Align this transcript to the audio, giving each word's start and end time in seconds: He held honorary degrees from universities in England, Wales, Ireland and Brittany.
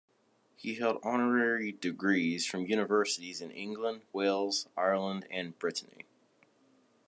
He 0.55 0.77
held 0.79 0.97
honorary 1.03 1.71
degrees 1.73 2.43
from 2.47 2.65
universities 2.65 3.39
in 3.39 3.51
England, 3.51 4.01
Wales, 4.13 4.67
Ireland 4.75 5.27
and 5.29 5.55
Brittany. 5.59 6.07